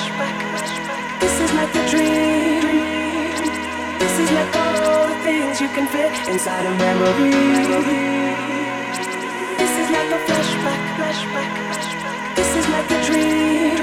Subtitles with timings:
[0.00, 2.64] This is like a dream.
[4.00, 7.30] This is like all the things you can fit inside a memory.
[9.60, 11.52] This is like a flashback, flashback.
[12.34, 13.76] This is like a dream.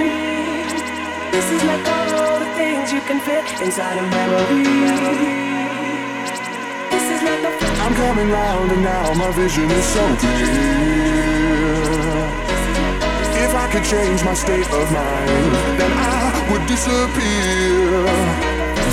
[1.35, 4.63] This is like all the things you can fit inside a memory.
[6.93, 7.85] This is like a flashback.
[7.85, 11.16] I'm coming round and now my vision is so clear.
[13.67, 17.99] I could change my state of mind, then I would disappear.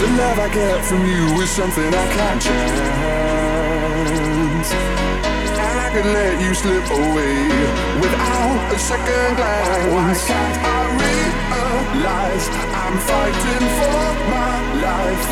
[0.02, 2.74] The love I get from you is something I can't chance.
[4.74, 7.47] And I could let you slip away
[8.02, 9.95] without a second glance.
[9.95, 15.22] Why can't I realize I'm fighting for my life?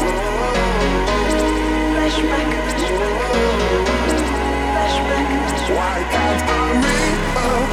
[1.90, 2.46] Flashback.
[4.70, 5.26] Flashback.
[5.74, 6.78] Why can't I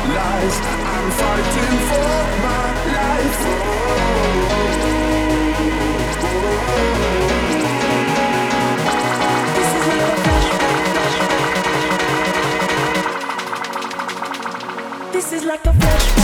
[0.09, 3.41] realize fighting for my life?
[9.55, 10.77] This is like a flashback.
[15.13, 16.18] This is like a.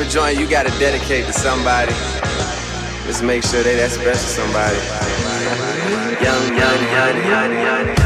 [0.00, 1.92] type of joint you gotta dedicate to somebody.
[3.06, 4.76] Just make sure they that special somebody.
[6.22, 7.99] Young, young, young, young, young.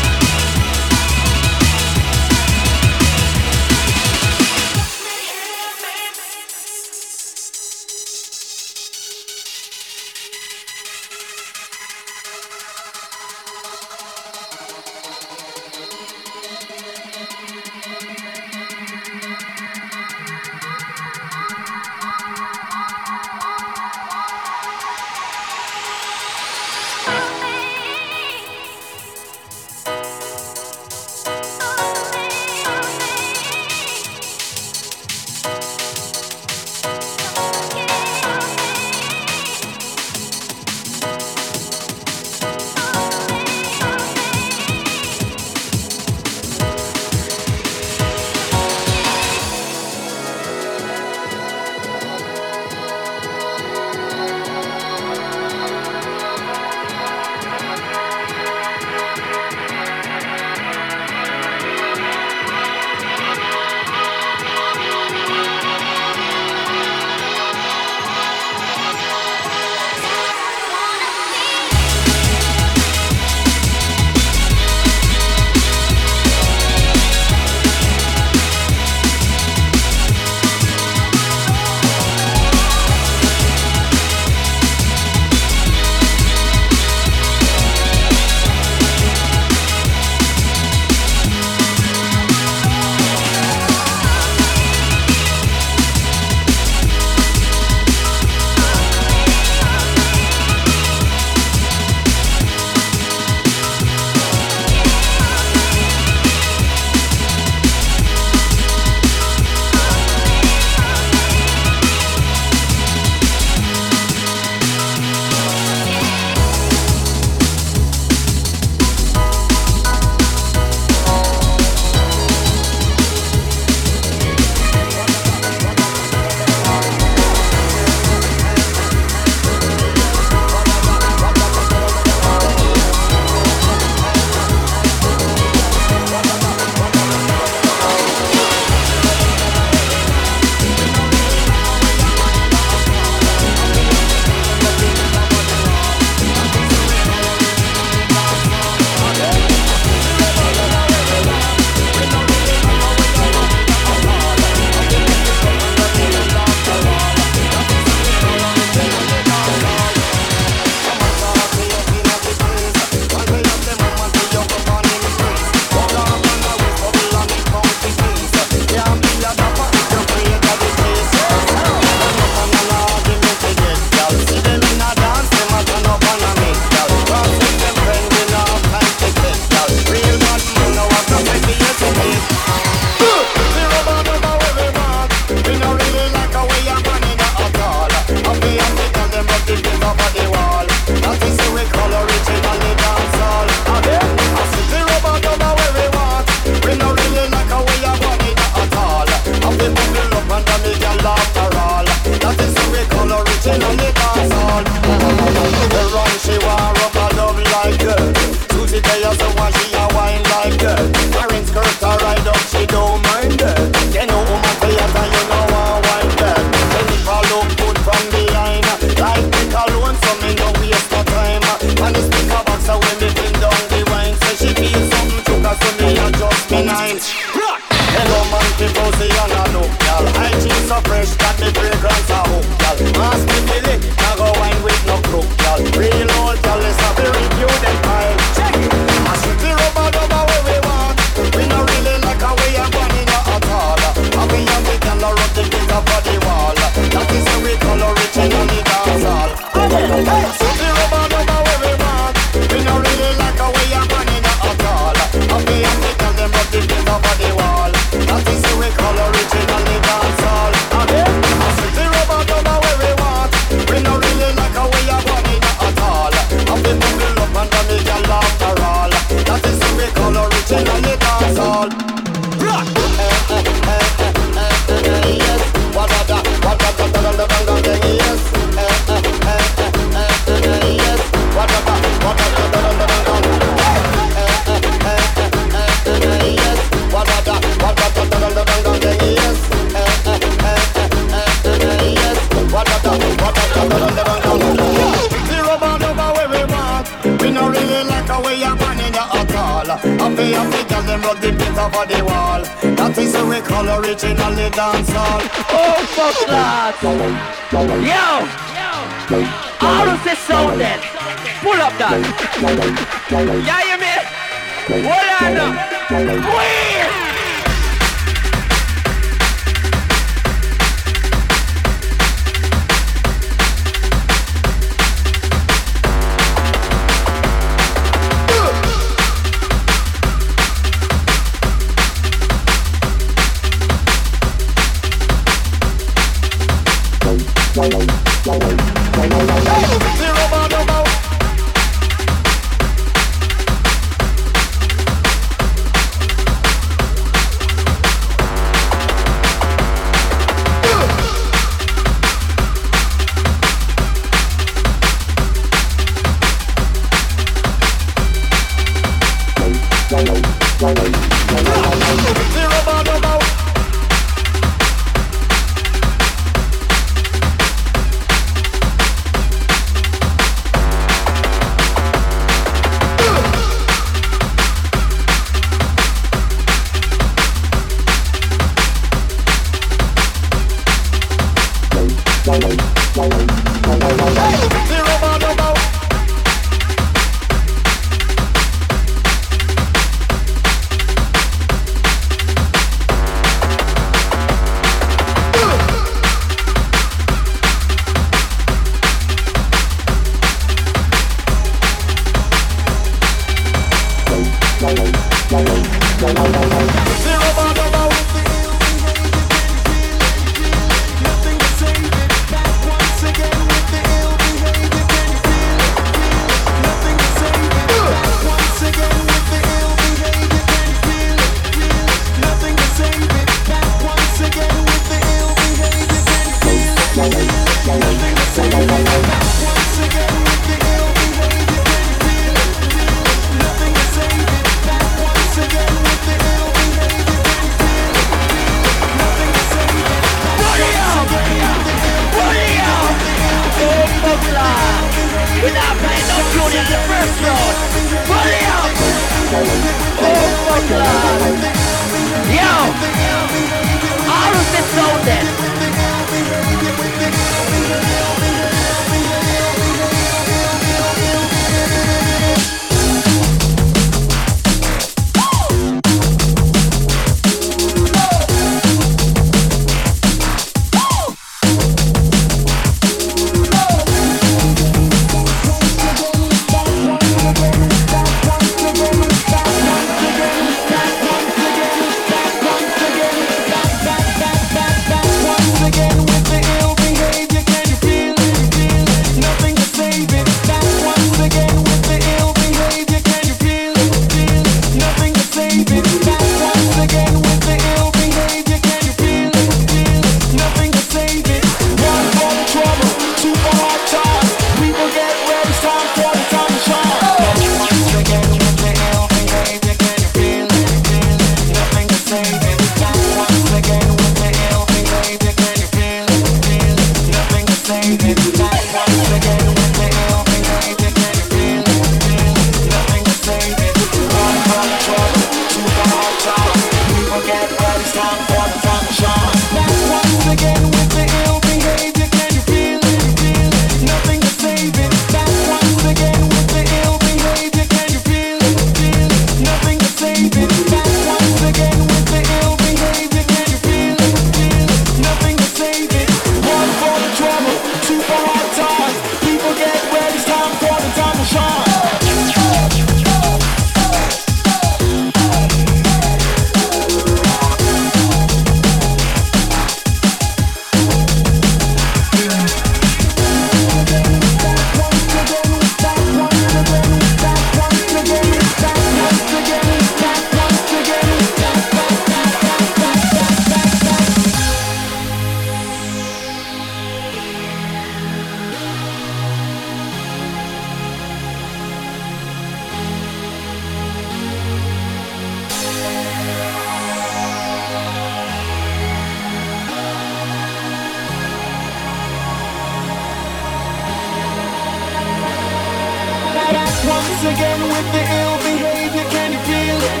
[597.04, 599.04] Once again with the ill behavior.
[599.12, 600.00] Can you feel it?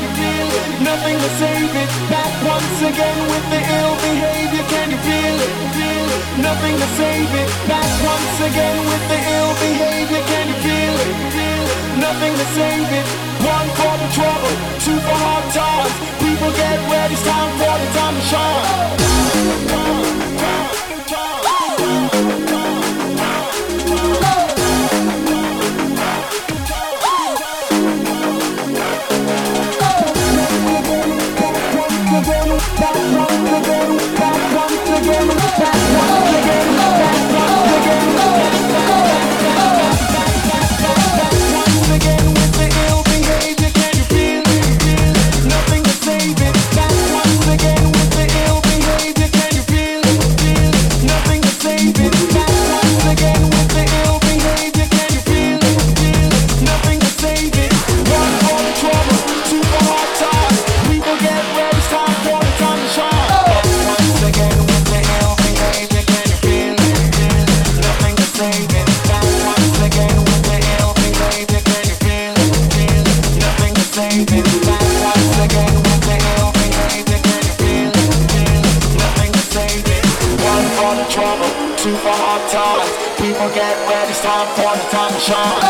[0.80, 1.88] Nothing to save it.
[2.08, 4.64] Back once again with the ill behavior.
[4.72, 5.52] Can you feel it,
[6.40, 7.48] nothing to save it.
[7.68, 10.22] Back once again with the ill behavior.
[10.32, 11.12] Can you feel it?
[12.00, 13.06] Nothing to save it.
[13.44, 15.92] One for the trouble, two for hard times.
[16.24, 20.03] People get ready, it's time for the time to shine.
[85.26, 85.63] The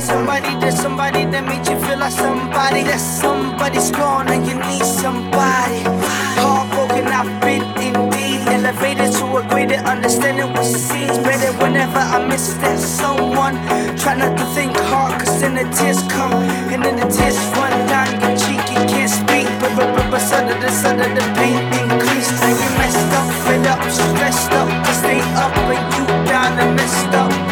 [0.00, 2.82] somebody, somebody, there's somebody that made you feel like somebody.
[2.82, 5.82] That somebody's gone and you need somebody.
[6.38, 12.54] Heartbroken, I've been indeed elevated to a greater understanding what seems better whenever I miss
[12.62, 13.56] that someone.
[13.98, 16.32] Try not to think hard, cause then the tears come
[16.72, 18.62] and then the tears run down your cheek.
[18.70, 22.38] You can't speak, but but but but sudden the sudden the pain increased.
[22.46, 24.68] And you messed up, fed up, stressed up,
[25.00, 27.47] stay up, and you down and messed up.